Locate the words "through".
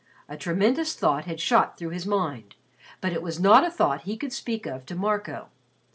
1.77-1.89